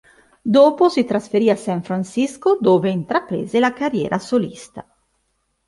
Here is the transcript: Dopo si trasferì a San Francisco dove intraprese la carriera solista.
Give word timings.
Dopo 0.41 0.89
si 0.89 1.05
trasferì 1.05 1.51
a 1.51 1.55
San 1.55 1.83
Francisco 1.83 2.57
dove 2.59 2.89
intraprese 2.89 3.59
la 3.59 3.71
carriera 3.71 4.17
solista. 4.17 4.83